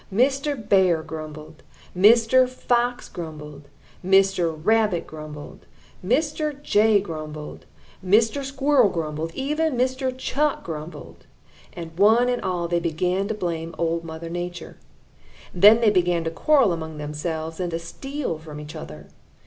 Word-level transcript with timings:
Mr. 0.11 0.57
Bear 0.67 1.03
grumbled. 1.03 1.61
Mr. 1.95 2.49
Fox 2.49 3.07
grumbled. 3.07 3.67
Mr. 4.03 4.59
Rabbit 4.59 5.05
grumbled. 5.05 5.67
Mr. 6.03 6.59
Jay 6.63 6.99
grumbled. 6.99 7.65
Mr. 8.03 8.43
Squirrel 8.43 8.89
grumbled. 8.89 9.31
Even 9.35 9.77
Mr. 9.77 10.11
Chuck 10.17 10.63
grumbled. 10.63 11.27
And 11.73 11.95
one 11.99 12.29
and 12.29 12.41
all 12.41 12.67
they 12.67 12.79
began 12.79 13.27
to 13.27 13.35
blame 13.35 13.75
Old 13.77 14.03
Mother 14.03 14.31
Nature. 14.31 14.77
Then 15.53 15.81
they 15.81 15.91
began 15.91 16.23
to 16.23 16.31
quarrel 16.31 16.73
among 16.73 16.97
themselves 16.97 17.59
and 17.59 17.69
to 17.69 17.77
steal 17.77 18.39
from 18.39 18.59
each 18.59 18.75
other. 18.75 19.05